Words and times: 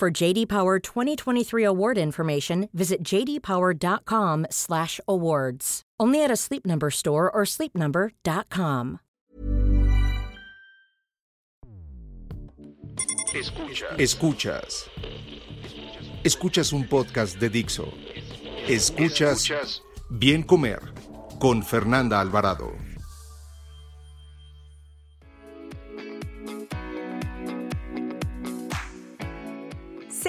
For 0.00 0.10
JD 0.10 0.48
Power 0.48 0.78
2023 0.78 1.62
award 1.62 1.98
information, 1.98 2.70
visit 2.72 3.02
jdpower.com/awards. 3.04 5.82
Only 6.00 6.24
at 6.24 6.30
a 6.30 6.36
Sleep 6.36 6.64
Number 6.64 6.88
store 6.88 7.30
or 7.30 7.44
sleepnumber.com. 7.44 9.00
Escuchas. 13.34 13.98
Escuchas. 13.98 14.88
Escuchas 16.24 16.72
un 16.72 16.88
podcast 16.88 17.38
de 17.38 17.50
Dixo. 17.50 17.92
Escuchas, 18.66 19.50
Escuchas 19.50 19.82
Bien 20.08 20.42
Comer 20.42 20.80
con 21.38 21.62
Fernanda 21.62 22.22
Alvarado. 22.22 22.89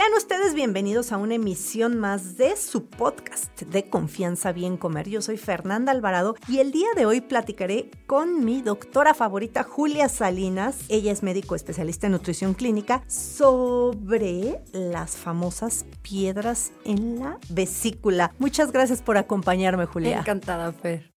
Sean 0.02 0.14
ustedes 0.18 0.56
bienvenidos 0.56 1.12
a 1.12 1.18
una 1.18 1.36
emisión 1.36 2.00
más 2.00 2.36
de 2.36 2.58
su 2.58 2.88
podcast 2.88 3.62
de 3.62 3.88
Confianza 3.88 4.52
Bien 4.52 4.76
Comer. 4.76 5.08
Yo 5.08 5.22
soy 5.22 5.38
Fernanda 5.38 5.92
Alvarado 5.92 6.34
y 6.48 6.58
el 6.58 6.72
día 6.72 6.88
de 6.96 7.06
hoy 7.06 7.22
platicaré 7.22 7.92
con 8.08 8.44
mi 8.44 8.64
doctora 8.64 9.14
favorita 9.14 9.62
Julia 9.62 10.10
Salinas. 10.10 10.86
Ella 10.90 11.12
es 11.12 11.22
médico 11.22 11.54
especialista 11.54 12.08
en 12.08 12.14
nutrición 12.14 12.56
clínica 12.56 13.04
sobre 13.06 14.64
las 14.74 15.18
famosas 15.18 15.86
piedras 16.02 16.72
en 16.84 17.20
la 17.20 17.38
vesícula. 17.50 18.34
Muchas 18.40 18.72
gracias 18.72 19.04
por 19.04 19.18
acompañarme, 19.18 19.86
Julia. 19.86 20.22
Encantada, 20.22 20.72
Fer. 20.72 21.12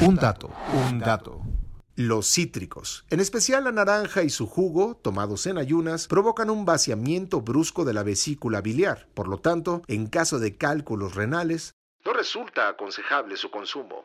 Un 0.00 0.14
dato, 0.14 0.50
un 0.88 1.00
dato. 1.00 1.42
Los 1.98 2.28
cítricos, 2.28 3.04
en 3.10 3.18
especial 3.18 3.64
la 3.64 3.72
naranja 3.72 4.22
y 4.22 4.30
su 4.30 4.46
jugo, 4.46 4.94
tomados 4.94 5.48
en 5.48 5.58
ayunas, 5.58 6.06
provocan 6.06 6.48
un 6.48 6.64
vaciamiento 6.64 7.40
brusco 7.40 7.84
de 7.84 7.92
la 7.92 8.04
vesícula 8.04 8.60
biliar. 8.60 9.08
Por 9.14 9.26
lo 9.26 9.38
tanto, 9.38 9.82
en 9.88 10.06
caso 10.06 10.38
de 10.38 10.56
cálculos 10.56 11.16
renales, 11.16 11.74
no 12.04 12.12
resulta 12.12 12.68
aconsejable 12.68 13.36
su 13.36 13.50
consumo. 13.50 14.04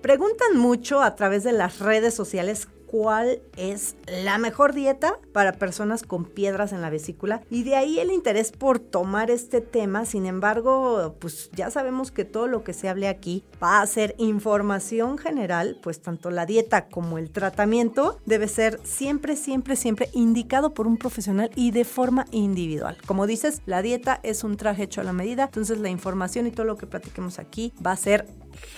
Preguntan 0.00 0.56
mucho 0.56 1.02
a 1.02 1.14
través 1.16 1.44
de 1.44 1.52
las 1.52 1.80
redes 1.80 2.14
sociales 2.14 2.68
cuál 2.94 3.40
es 3.56 3.96
la 4.22 4.38
mejor 4.38 4.74
dieta 4.74 5.18
para 5.32 5.52
personas 5.52 6.02
con 6.02 6.24
piedras 6.24 6.72
en 6.72 6.80
la 6.80 6.90
vesícula 6.90 7.42
y 7.50 7.64
de 7.64 7.76
ahí 7.76 7.98
el 7.98 8.12
interés 8.12 8.52
por 8.52 8.78
tomar 8.78 9.30
este 9.30 9.60
tema. 9.60 10.04
Sin 10.04 10.26
embargo, 10.26 11.16
pues 11.18 11.50
ya 11.52 11.70
sabemos 11.70 12.10
que 12.10 12.24
todo 12.24 12.46
lo 12.46 12.62
que 12.62 12.72
se 12.72 12.88
hable 12.88 13.08
aquí 13.08 13.44
va 13.62 13.80
a 13.80 13.86
ser 13.86 14.14
información 14.18 15.18
general, 15.18 15.78
pues 15.82 16.00
tanto 16.00 16.30
la 16.30 16.46
dieta 16.46 16.88
como 16.88 17.18
el 17.18 17.30
tratamiento 17.30 18.20
debe 18.26 18.48
ser 18.48 18.80
siempre, 18.84 19.36
siempre, 19.36 19.76
siempre 19.76 20.10
indicado 20.12 20.74
por 20.74 20.86
un 20.86 20.96
profesional 20.96 21.50
y 21.56 21.70
de 21.70 21.84
forma 21.84 22.26
individual. 22.30 22.96
Como 23.06 23.26
dices, 23.26 23.62
la 23.66 23.82
dieta 23.82 24.20
es 24.22 24.44
un 24.44 24.56
traje 24.56 24.84
hecho 24.84 25.00
a 25.00 25.04
la 25.04 25.12
medida, 25.12 25.44
entonces 25.44 25.78
la 25.78 25.88
información 25.88 26.46
y 26.46 26.50
todo 26.50 26.66
lo 26.66 26.76
que 26.76 26.86
platiquemos 26.86 27.38
aquí 27.38 27.72
va 27.84 27.92
a 27.92 27.96
ser 27.96 28.26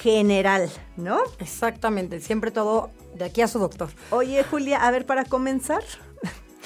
general, 0.01 0.71
¿no? 0.97 1.19
Exactamente, 1.39 2.21
siempre 2.21 2.51
todo 2.51 2.91
de 3.17 3.25
aquí 3.25 3.41
a 3.43 3.49
su 3.49 3.59
doctor. 3.59 3.89
Oye, 4.11 4.43
Julia, 4.45 4.87
a 4.87 4.91
ver, 4.91 5.07
para 5.07 5.25
comenzar, 5.27 5.83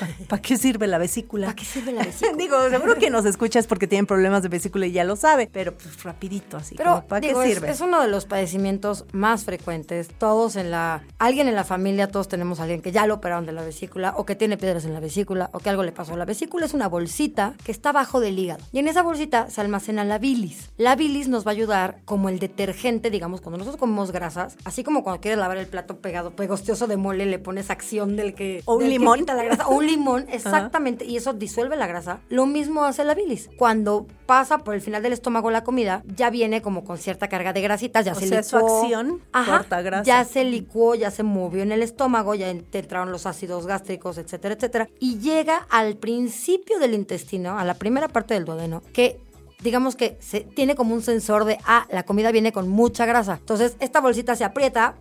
¿Para 0.28 0.42
qué 0.42 0.56
sirve 0.56 0.86
la 0.86 0.98
vesícula? 0.98 1.46
¿Para 1.48 1.56
qué 1.56 1.64
sirve 1.64 1.92
la 1.92 2.02
vesícula? 2.04 2.36
digo, 2.36 2.70
seguro 2.70 2.94
que 2.96 3.10
nos 3.10 3.24
escuchas 3.24 3.66
porque 3.66 3.86
tienen 3.86 4.06
problemas 4.06 4.42
de 4.42 4.48
vesícula 4.48 4.86
y 4.86 4.92
ya 4.92 5.04
lo 5.04 5.16
sabe, 5.16 5.48
pero 5.52 5.74
pues 5.74 6.02
rapidito 6.02 6.56
así. 6.56 6.74
Pero 6.76 7.04
¿para 7.06 7.20
qué 7.20 7.34
sirve? 7.34 7.70
Es, 7.70 7.80
uno 7.80 8.00
de 8.00 8.08
los 8.08 8.26
padecimientos 8.26 9.04
más 9.12 9.44
frecuentes. 9.44 10.08
Todos 10.18 10.56
en 10.56 10.70
la, 10.70 11.02
alguien 11.18 11.48
en 11.48 11.54
la 11.54 11.64
familia, 11.64 12.08
todos 12.08 12.28
tenemos 12.28 12.60
a 12.60 12.64
alguien 12.64 12.82
que 12.82 12.92
ya 12.92 13.06
lo 13.06 13.14
operaron 13.14 13.46
de 13.46 13.52
la 13.52 13.62
vesícula 13.62 14.14
o 14.16 14.24
que 14.24 14.36
tiene 14.36 14.56
piedras 14.56 14.84
en 14.84 14.92
la 14.92 15.00
vesícula 15.00 15.50
o 15.52 15.60
que 15.60 15.70
algo 15.70 15.82
le 15.82 15.92
pasó. 15.92 16.16
La 16.16 16.24
vesícula 16.24 16.66
es 16.66 16.74
una 16.74 16.88
bolsita 16.88 17.54
que 17.64 17.72
está 17.72 17.92
bajo 17.92 18.20
del 18.20 18.38
hígado 18.38 18.64
y 18.72 18.78
en 18.78 18.88
esa 18.88 19.02
bolsita 19.02 19.50
se 19.50 19.60
almacena 19.60 20.04
la 20.04 20.18
bilis. 20.18 20.70
La 20.76 20.96
bilis 20.96 21.28
nos 21.28 21.46
va 21.46 21.50
a 21.50 21.54
ayudar 21.54 22.00
como 22.04 22.28
el 22.28 22.38
detergente, 22.38 23.10
digamos, 23.10 23.40
cuando 23.40 23.58
nosotros 23.58 23.78
comemos 23.78 24.12
grasas, 24.12 24.56
así 24.64 24.84
como 24.84 25.02
cuando 25.02 25.20
quieres 25.20 25.38
lavar 25.38 25.56
el 25.56 25.66
plato 25.66 25.98
pegado, 25.98 26.30
pegostioso 26.30 26.86
de 26.86 26.96
mole, 26.96 27.26
le 27.26 27.38
pones 27.38 27.70
acción 27.70 28.16
del 28.16 28.34
que 28.34 28.62
o 28.64 28.74
un 28.74 28.88
limón, 28.88 29.24
la 29.26 29.42
grasa, 29.42 29.66
o 29.68 29.74
un 29.74 29.86
limón, 29.90 30.26
exactamente, 30.30 31.04
y 31.04 31.16
eso 31.16 31.32
disuelve 31.32 31.76
la 31.76 31.86
grasa. 31.86 32.20
Lo 32.28 32.46
mismo 32.46 32.84
hace 32.84 33.04
la 33.04 33.14
bilis. 33.14 33.50
Cuando 33.56 34.06
pasa 34.26 34.58
por 34.58 34.74
el 34.74 34.80
final 34.80 35.02
del 35.02 35.12
estómago 35.12 35.50
la 35.50 35.64
comida, 35.64 36.02
ya 36.16 36.30
viene 36.30 36.62
como 36.62 36.84
con 36.84 36.98
cierta 36.98 37.28
carga 37.28 37.52
de 37.52 37.60
grasitas, 37.60 38.04
ya 38.04 38.14
se 38.14 38.28
sea, 38.28 38.42
su 38.42 38.56
acción 38.56 39.20
corta 39.32 39.82
grasa. 39.82 40.04
Ya 40.04 40.24
se 40.24 40.44
licuó, 40.44 40.94
ya 40.94 41.10
se 41.10 41.22
movió 41.22 41.62
en 41.62 41.72
el 41.72 41.82
estómago, 41.82 42.34
ya 42.34 42.48
entraron 42.48 43.12
los 43.12 43.26
ácidos 43.26 43.66
gástricos, 43.66 44.18
etcétera, 44.18 44.54
etcétera, 44.54 44.88
y 44.98 45.18
llega 45.18 45.66
al 45.70 45.96
principio 45.96 46.78
del 46.78 46.94
intestino, 46.94 47.58
a 47.58 47.64
la 47.64 47.74
primera 47.74 48.08
parte 48.08 48.34
del 48.34 48.44
duodeno, 48.44 48.82
que 48.92 49.20
digamos 49.62 49.96
que 49.96 50.16
se 50.20 50.40
tiene 50.40 50.74
como 50.74 50.94
un 50.94 51.02
sensor 51.02 51.44
de, 51.44 51.58
ah, 51.64 51.86
la 51.90 52.04
comida 52.04 52.32
viene 52.32 52.52
con 52.52 52.68
mucha 52.68 53.06
grasa. 53.06 53.36
Entonces, 53.40 53.76
esta 53.80 54.00
bolsita 54.00 54.34
se 54.36 54.44
aprieta, 54.44 54.94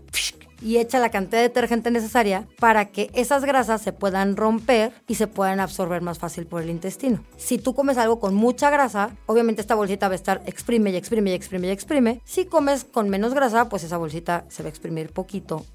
y 0.61 0.77
echa 0.77 0.99
la 0.99 1.09
cantidad 1.09 1.39
de 1.39 1.49
detergente 1.49 1.91
necesaria 1.91 2.47
para 2.59 2.85
que 2.85 3.09
esas 3.13 3.45
grasas 3.45 3.81
se 3.81 3.93
puedan 3.93 4.35
romper 4.35 4.91
y 5.07 5.15
se 5.15 5.27
puedan 5.27 5.59
absorber 5.59 6.01
más 6.01 6.19
fácil 6.19 6.45
por 6.45 6.61
el 6.61 6.69
intestino. 6.69 7.23
Si 7.37 7.57
tú 7.57 7.73
comes 7.73 7.97
algo 7.97 8.19
con 8.19 8.35
mucha 8.35 8.69
grasa, 8.69 9.11
obviamente 9.25 9.61
esta 9.61 9.75
bolsita 9.75 10.07
va 10.07 10.13
a 10.13 10.15
estar 10.15 10.41
exprime 10.45 10.91
y 10.91 10.95
exprime 10.95 11.31
y 11.31 11.33
exprime 11.33 11.67
y 11.67 11.71
exprime. 11.71 12.21
Si 12.25 12.45
comes 12.45 12.83
con 12.83 13.09
menos 13.09 13.33
grasa, 13.33 13.69
pues 13.69 13.83
esa 13.83 13.97
bolsita 13.97 14.45
se 14.49 14.63
va 14.63 14.67
a 14.67 14.69
exprimir 14.69 15.11
poquito 15.11 15.65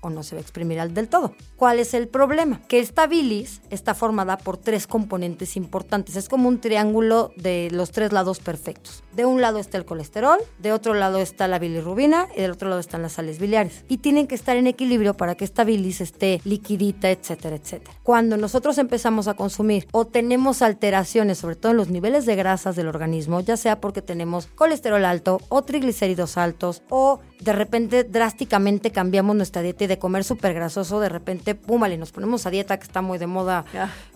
o 0.00 0.10
no 0.10 0.22
se 0.22 0.34
va 0.34 0.38
a 0.38 0.42
exprimir 0.42 0.80
al 0.80 0.94
del 0.94 1.08
todo. 1.08 1.34
¿Cuál 1.56 1.78
es 1.78 1.94
el 1.94 2.08
problema? 2.08 2.60
Que 2.68 2.80
esta 2.80 3.06
bilis 3.06 3.60
está 3.70 3.94
formada 3.94 4.38
por 4.38 4.56
tres 4.56 4.86
componentes 4.86 5.56
importantes. 5.56 6.16
Es 6.16 6.28
como 6.28 6.48
un 6.48 6.60
triángulo 6.60 7.32
de 7.36 7.68
los 7.70 7.90
tres 7.90 8.12
lados 8.12 8.38
perfectos. 8.38 9.02
De 9.12 9.24
un 9.24 9.40
lado 9.40 9.58
está 9.58 9.76
el 9.76 9.84
colesterol, 9.84 10.38
de 10.58 10.72
otro 10.72 10.94
lado 10.94 11.20
está 11.20 11.48
la 11.48 11.58
bilirrubina 11.58 12.28
y 12.36 12.40
del 12.40 12.52
otro 12.52 12.68
lado 12.68 12.80
están 12.80 13.02
las 13.02 13.12
sales 13.12 13.38
biliares. 13.38 13.84
Y 13.88 13.98
tienen 13.98 14.26
que 14.26 14.34
estar 14.34 14.56
en 14.56 14.66
equilibrio 14.66 15.14
para 15.14 15.34
que 15.34 15.44
esta 15.44 15.64
bilis 15.64 16.00
esté 16.00 16.40
liquidita, 16.44 17.10
etcétera, 17.10 17.56
etcétera. 17.56 17.92
Cuando 18.02 18.36
nosotros 18.36 18.78
empezamos 18.78 19.28
a 19.28 19.34
consumir 19.34 19.86
o 19.92 20.06
tenemos 20.06 20.62
alteraciones, 20.62 21.38
sobre 21.38 21.56
todo 21.56 21.72
en 21.72 21.78
los 21.78 21.90
niveles 21.90 22.26
de 22.26 22.36
grasas 22.36 22.76
del 22.76 22.88
organismo, 22.88 23.40
ya 23.40 23.56
sea 23.56 23.80
porque 23.80 24.02
tenemos 24.02 24.46
colesterol 24.46 25.04
alto 25.04 25.40
o 25.48 25.62
triglicéridos 25.62 26.36
altos 26.36 26.82
o 26.88 27.20
de 27.40 27.52
repente 27.52 28.04
drásticamente 28.04 28.90
cambiamos 28.90 29.36
nuestra 29.36 29.62
dieta 29.62 29.89
de 29.90 29.98
comer 29.98 30.22
súper 30.24 30.54
grasoso, 30.54 31.00
de 31.00 31.08
repente, 31.08 31.54
pum, 31.54 31.80
vale, 31.80 31.98
nos 31.98 32.12
ponemos 32.12 32.46
a 32.46 32.50
dieta 32.50 32.78
que 32.78 32.84
está 32.84 33.02
muy 33.02 33.18
de 33.18 33.26
moda, 33.26 33.64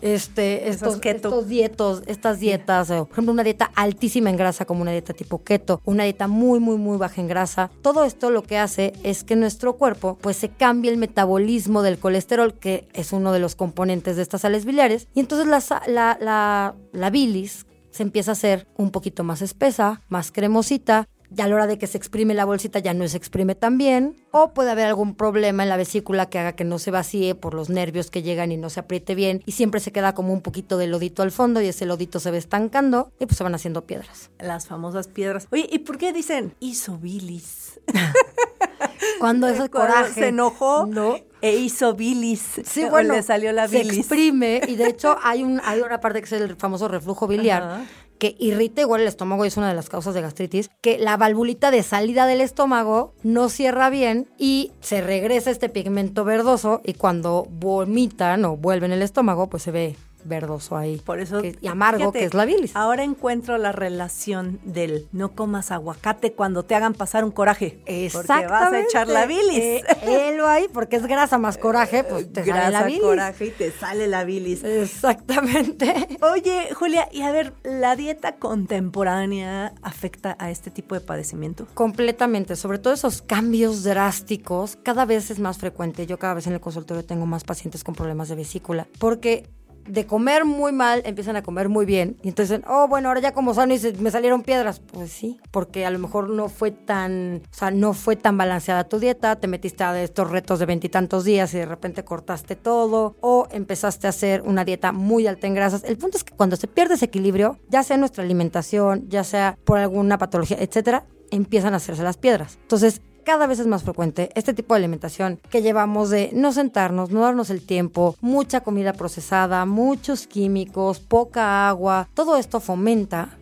este, 0.00 0.68
estos, 0.68 1.00
estos 1.04 1.48
dietos, 1.48 2.02
estas 2.06 2.38
dietas, 2.38 2.88
por 2.88 3.08
ejemplo, 3.10 3.32
una 3.32 3.42
dieta 3.42 3.72
altísima 3.74 4.30
en 4.30 4.36
grasa 4.36 4.64
como 4.64 4.82
una 4.82 4.92
dieta 4.92 5.12
tipo 5.12 5.42
keto, 5.42 5.80
una 5.84 6.04
dieta 6.04 6.28
muy, 6.28 6.60
muy, 6.60 6.76
muy 6.76 6.96
baja 6.96 7.20
en 7.20 7.26
grasa. 7.26 7.70
Todo 7.82 8.04
esto 8.04 8.30
lo 8.30 8.44
que 8.44 8.56
hace 8.56 8.92
es 9.02 9.24
que 9.24 9.34
nuestro 9.34 9.74
cuerpo, 9.74 10.16
pues 10.20 10.36
se 10.36 10.48
cambie 10.48 10.92
el 10.92 10.96
metabolismo 10.96 11.82
del 11.82 11.98
colesterol, 11.98 12.54
que 12.54 12.88
es 12.94 13.12
uno 13.12 13.32
de 13.32 13.40
los 13.40 13.56
componentes 13.56 14.14
de 14.16 14.22
estas 14.22 14.42
sales 14.42 14.64
biliares, 14.64 15.08
y 15.12 15.20
entonces 15.20 15.48
la, 15.48 15.60
la, 15.88 16.16
la, 16.20 16.74
la 16.92 17.10
bilis 17.10 17.66
se 17.90 18.02
empieza 18.02 18.32
a 18.32 18.38
hacer 18.38 18.66
un 18.76 18.90
poquito 18.90 19.22
más 19.22 19.40
espesa, 19.42 20.02
más 20.08 20.32
cremosita, 20.32 21.08
ya 21.34 21.44
a 21.44 21.48
la 21.48 21.54
hora 21.56 21.66
de 21.66 21.78
que 21.78 21.86
se 21.86 21.98
exprime 21.98 22.34
la 22.34 22.44
bolsita 22.44 22.78
ya 22.78 22.94
no 22.94 23.06
se 23.08 23.16
exprime 23.16 23.54
tan 23.54 23.78
bien, 23.78 24.16
o 24.30 24.54
puede 24.54 24.70
haber 24.70 24.86
algún 24.86 25.14
problema 25.14 25.62
en 25.62 25.68
la 25.68 25.76
vesícula 25.76 26.26
que 26.26 26.38
haga 26.38 26.52
que 26.52 26.64
no 26.64 26.78
se 26.78 26.90
vacíe 26.90 27.34
por 27.34 27.54
los 27.54 27.68
nervios 27.68 28.10
que 28.10 28.22
llegan 28.22 28.52
y 28.52 28.56
no 28.56 28.70
se 28.70 28.80
apriete 28.80 29.14
bien, 29.14 29.42
y 29.46 29.52
siempre 29.52 29.80
se 29.80 29.92
queda 29.92 30.14
como 30.14 30.32
un 30.32 30.40
poquito 30.40 30.78
de 30.78 30.86
lodito 30.86 31.22
al 31.22 31.30
fondo 31.30 31.60
y 31.60 31.66
ese 31.66 31.86
lodito 31.86 32.20
se 32.20 32.30
ve 32.30 32.38
estancando 32.38 33.12
y 33.18 33.26
pues 33.26 33.36
se 33.36 33.44
van 33.44 33.54
haciendo 33.54 33.86
piedras. 33.86 34.30
Las 34.38 34.66
famosas 34.66 35.08
piedras. 35.08 35.48
Oye, 35.50 35.68
¿y 35.70 35.80
por 35.80 35.98
qué 35.98 36.12
dicen 36.12 36.54
isobilis? 36.60 37.80
Cuando 39.18 39.48
ese 39.48 39.68
coraje 39.68 40.12
se 40.12 40.28
enojó, 40.28 40.86
no 40.86 41.16
e 41.40 41.56
hizo 41.56 41.94
bilis. 41.94 42.60
Sí, 42.64 42.84
bueno, 42.88 43.14
le 43.14 43.22
salió 43.22 43.52
la 43.52 43.66
bilis. 43.66 43.92
Se 43.92 43.98
exprime 43.98 44.62
y 44.66 44.76
de 44.76 44.88
hecho 44.88 45.18
hay 45.22 45.42
un 45.42 45.60
hay 45.62 45.80
una 45.80 46.00
parte 46.00 46.20
que 46.20 46.24
es 46.24 46.32
el 46.32 46.56
famoso 46.56 46.88
reflujo 46.88 47.26
biliar 47.26 47.84
que 48.18 48.36
irrita 48.38 48.80
igual 48.80 49.02
el 49.02 49.08
estómago 49.08 49.44
y 49.44 49.48
es 49.48 49.56
una 49.56 49.68
de 49.68 49.74
las 49.74 49.88
causas 49.88 50.14
de 50.14 50.22
gastritis, 50.22 50.70
que 50.80 50.98
la 50.98 51.16
valvulita 51.16 51.70
de 51.70 51.82
salida 51.82 52.26
del 52.26 52.40
estómago 52.40 53.12
no 53.22 53.48
cierra 53.48 53.90
bien 53.90 54.28
y 54.38 54.72
se 54.80 55.00
regresa 55.00 55.50
este 55.50 55.68
pigmento 55.68 56.24
verdoso 56.24 56.80
y 56.84 56.94
cuando 56.94 57.46
vomitan 57.50 58.44
o 58.44 58.56
vuelven 58.56 58.92
el 58.92 59.02
estómago, 59.02 59.48
pues 59.48 59.62
se 59.62 59.70
ve 59.70 59.96
verdoso 60.24 60.76
ahí. 60.76 60.96
Por 61.04 61.20
eso. 61.20 61.40
que- 61.42 61.56
y 61.60 61.66
amargo, 61.68 61.98
fíjate, 62.00 62.18
que 62.20 62.24
es 62.26 62.34
la 62.34 62.44
bilis. 62.44 62.74
Ahora 62.76 63.04
encuentro 63.04 63.58
la 63.58 63.72
relación 63.72 64.58
del 64.64 65.06
no 65.12 65.32
comas 65.32 65.70
aguacate 65.70 66.32
cuando 66.32 66.62
te 66.64 66.74
hagan 66.74 66.94
pasar 66.94 67.24
un 67.24 67.30
coraje. 67.30 67.78
Porque 68.12 68.46
vas 68.46 68.72
a 68.72 68.80
echar 68.80 69.08
la 69.08 69.26
bilis. 69.26 69.58
Eh, 69.58 69.84
helo 70.02 70.46
ahí, 70.48 70.66
porque 70.72 70.96
es 70.96 71.06
grasa 71.06 71.38
más 71.38 71.58
coraje, 71.58 72.04
pues 72.04 72.32
te 72.32 72.44
sale 72.44 72.52
la 72.62 72.70
Grasa, 72.70 72.86
bilis. 72.86 73.00
coraje 73.02 73.44
y 73.46 73.50
te 73.50 73.70
sale 73.72 74.06
la 74.06 74.24
bilis. 74.24 74.64
Exactamente. 74.64 76.18
Oye, 76.22 76.68
Julia, 76.74 77.08
y 77.12 77.22
a 77.22 77.30
ver, 77.30 77.52
¿la 77.62 77.96
dieta 77.96 78.36
contemporánea 78.36 79.74
afecta 79.82 80.36
a 80.38 80.50
este 80.50 80.70
tipo 80.70 80.94
de 80.94 81.00
padecimiento? 81.00 81.66
Completamente, 81.74 82.56
sobre 82.56 82.78
todo 82.78 82.94
esos 82.94 83.22
cambios 83.22 83.82
drásticos, 83.84 84.76
cada 84.82 85.04
vez 85.04 85.30
es 85.30 85.38
más 85.38 85.58
frecuente. 85.58 86.06
Yo 86.06 86.18
cada 86.18 86.34
vez 86.34 86.46
en 86.46 86.52
el 86.54 86.60
consultorio 86.60 87.04
tengo 87.04 87.26
más 87.26 87.44
pacientes 87.44 87.84
con 87.84 87.94
problemas 87.94 88.28
de 88.28 88.36
vesícula, 88.36 88.86
porque 88.98 89.48
de 89.86 90.06
comer 90.06 90.44
muy 90.44 90.72
mal 90.72 91.02
empiezan 91.04 91.36
a 91.36 91.42
comer 91.42 91.68
muy 91.68 91.86
bien 91.86 92.16
y 92.22 92.28
entonces, 92.28 92.60
oh, 92.68 92.88
bueno, 92.88 93.08
ahora 93.08 93.20
ya 93.20 93.32
como 93.32 93.54
sano 93.54 93.74
y 93.74 93.80
me 93.98 94.10
salieron 94.10 94.42
piedras. 94.42 94.80
Pues 94.80 95.10
sí, 95.10 95.38
porque 95.50 95.86
a 95.86 95.90
lo 95.90 95.98
mejor 95.98 96.30
no 96.30 96.48
fue 96.48 96.70
tan, 96.70 97.42
o 97.50 97.54
sea, 97.54 97.70
no 97.70 97.92
fue 97.92 98.16
tan 98.16 98.36
balanceada 98.36 98.84
tu 98.84 98.98
dieta, 98.98 99.36
te 99.36 99.46
metiste 99.46 99.84
a 99.84 100.02
estos 100.02 100.30
retos 100.30 100.58
de 100.58 100.66
veintitantos 100.66 101.24
días 101.24 101.52
y 101.54 101.58
de 101.58 101.66
repente 101.66 102.04
cortaste 102.04 102.56
todo 102.56 103.16
o 103.20 103.46
empezaste 103.50 104.06
a 104.06 104.10
hacer 104.10 104.42
una 104.42 104.64
dieta 104.64 104.92
muy 104.92 105.26
alta 105.26 105.46
en 105.46 105.54
grasas. 105.54 105.84
El 105.84 105.98
punto 105.98 106.16
es 106.16 106.24
que 106.24 106.34
cuando 106.34 106.56
se 106.56 106.66
pierde 106.66 106.94
ese 106.94 107.06
equilibrio, 107.06 107.58
ya 107.68 107.82
sea 107.82 107.96
nuestra 107.96 108.24
alimentación, 108.24 109.08
ya 109.08 109.24
sea 109.24 109.58
por 109.64 109.78
alguna 109.78 110.18
patología, 110.18 110.56
etcétera, 110.60 111.06
empiezan 111.30 111.74
a 111.74 111.78
hacerse 111.78 112.02
las 112.02 112.16
piedras. 112.16 112.58
Entonces, 112.62 113.00
cada 113.24 113.46
vez 113.46 113.58
es 113.58 113.66
más 113.66 113.82
frecuente 113.82 114.30
este 114.34 114.54
tipo 114.54 114.74
de 114.74 114.78
alimentación 114.78 115.40
que 115.50 115.62
llevamos 115.62 116.10
de 116.10 116.30
no 116.32 116.52
sentarnos, 116.52 117.10
no 117.10 117.22
darnos 117.22 117.50
el 117.50 117.64
tiempo, 117.64 118.16
mucha 118.20 118.60
comida 118.60 118.92
procesada, 118.92 119.64
muchos 119.64 120.26
químicos, 120.26 121.00
poca 121.00 121.68
agua. 121.68 122.08
Todo 122.14 122.36
esto 122.36 122.60
fomenta 122.60 123.36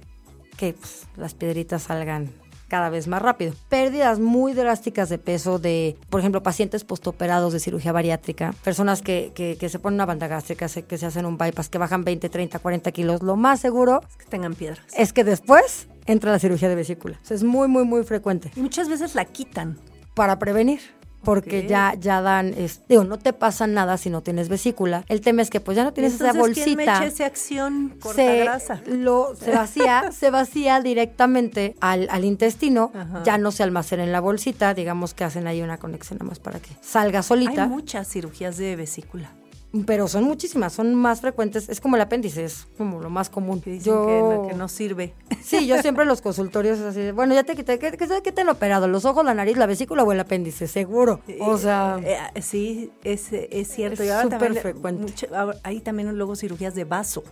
que 0.56 0.74
pues, 0.74 1.06
las 1.16 1.34
piedritas 1.34 1.82
salgan 1.82 2.41
cada 2.72 2.88
vez 2.88 3.06
más 3.06 3.20
rápido. 3.20 3.52
Pérdidas 3.68 4.18
muy 4.18 4.54
drásticas 4.54 5.10
de 5.10 5.18
peso 5.18 5.58
de, 5.58 5.94
por 6.08 6.20
ejemplo, 6.20 6.42
pacientes 6.42 6.84
postoperados 6.84 7.52
de 7.52 7.60
cirugía 7.60 7.92
bariátrica, 7.92 8.54
personas 8.64 9.02
que, 9.02 9.30
que- 9.34 9.58
que 9.60 9.68
se 9.68 9.78
ponen 9.78 9.96
una 9.96 10.06
banda 10.06 10.26
gástrica, 10.26 10.66
que 10.68 10.96
se 10.96 11.04
hacen 11.04 11.26
un 11.26 11.36
bypass, 11.36 11.68
que 11.68 11.76
bajan 11.76 12.02
20, 12.02 12.30
30, 12.30 12.58
40 12.60 12.90
kilos. 12.92 13.22
Lo 13.22 13.36
más 13.36 13.60
seguro 13.60 14.00
Que 14.18 14.24
tengan 14.24 14.54
piedras. 14.54 14.80
es 14.96 15.12
que 15.12 15.22
después 15.22 15.86
entra 16.06 16.32
la 16.32 16.38
cirugía 16.38 16.70
de 16.70 16.74
vesícula. 16.76 17.18
O 17.22 17.26
sea, 17.26 17.34
es 17.34 17.44
muy, 17.44 17.68
muy, 17.68 17.84
muy 17.84 18.04
frecuente 18.04 18.50
Y 18.56 18.60
muchas 18.60 18.88
veces 18.88 19.14
la 19.14 19.26
quitan. 19.26 19.78
para 20.14 20.38
prevenir. 20.38 20.80
Porque 21.24 21.66
ya, 21.66 21.94
ya 21.98 22.20
dan, 22.20 22.54
es- 22.56 22.80
digo, 22.88 23.04
no 23.04 23.18
te 23.18 23.32
pasa 23.32 23.66
nada 23.66 23.96
si 23.96 24.10
no 24.10 24.22
tienes 24.22 24.48
vesícula. 24.48 25.04
El 25.08 25.20
tema 25.20 25.42
es 25.42 25.50
que 25.50 25.60
pues 25.60 25.76
ya 25.76 25.84
no 25.84 25.92
tienes 25.92 26.14
esa 26.14 26.30
Entonces, 26.30 26.64
¿quién 26.64 26.76
me 26.76 26.84
bolsita. 26.86 27.04
echa 27.04 27.06
esa 27.14 27.26
acción 27.26 27.94
corta 28.00 28.16
se, 28.22 28.38
grasa? 28.38 28.80
lo, 28.86 29.34
se 29.36 29.50
vacía, 29.52 30.10
se 30.18 30.30
vacía 30.30 30.80
directamente 30.80 31.76
al, 31.80 32.08
al 32.10 32.24
intestino, 32.24 32.90
Ajá. 32.94 33.22
ya 33.24 33.38
no 33.38 33.50
se 33.52 33.62
almacena 33.62 34.04
en 34.04 34.12
la 34.12 34.20
bolsita, 34.20 34.74
digamos 34.74 35.14
que 35.14 35.24
hacen 35.24 35.46
ahí 35.46 35.62
una 35.62 35.78
conexión 35.78 36.18
nada 36.18 36.28
más 36.28 36.38
para 36.38 36.58
que 36.60 36.70
salga 36.80 37.22
solita. 37.22 37.64
Hay 37.64 37.68
muchas 37.68 38.08
cirugías 38.08 38.56
de 38.56 38.76
vesícula. 38.76 39.30
Pero 39.86 40.06
son 40.06 40.24
muchísimas, 40.24 40.74
son 40.74 40.94
más 40.94 41.22
frecuentes. 41.22 41.68
Es 41.70 41.80
como 41.80 41.96
el 41.96 42.02
apéndice, 42.02 42.44
es 42.44 42.66
como 42.76 43.00
lo 43.00 43.08
más 43.08 43.30
común. 43.30 43.60
Que 43.62 43.70
dicen 43.70 43.92
Yo- 43.94 44.06
que, 44.06 44.12
no, 44.20 44.48
que 44.48 44.54
no 44.54 44.68
sirve. 44.68 45.14
Sí, 45.42 45.66
yo 45.66 45.76
siempre 45.82 46.02
en 46.04 46.08
los 46.08 46.20
consultorios 46.22 46.78
es 46.78 46.84
así, 46.84 47.10
bueno, 47.10 47.34
ya 47.34 47.42
te 47.42 47.56
quité, 47.56 47.78
¿qué, 47.78 47.90
qué, 47.92 48.06
qué 48.22 48.32
te 48.32 48.40
han 48.42 48.48
operado? 48.48 48.86
¿Los 48.86 49.04
ojos, 49.04 49.24
la 49.24 49.34
nariz, 49.34 49.56
la 49.56 49.66
vesícula 49.66 50.02
o 50.04 50.12
el 50.12 50.20
apéndice? 50.20 50.66
Seguro. 50.68 51.20
O 51.40 51.58
sea, 51.58 51.98
Eh, 52.04 52.16
eh, 52.34 52.42
sí, 52.42 52.92
es, 53.02 53.32
es 53.32 53.68
cierto. 53.68 54.02
Es 54.02 54.08
Y 54.08 54.12
ahora 54.12 54.38
súper 54.38 54.54
frecuente. 54.60 55.02
mucho- 55.02 55.26
hay 55.64 55.80
también 55.80 56.16
luego 56.16 56.36
cirugías 56.36 56.74
de 56.74 56.84
vaso. 56.84 57.24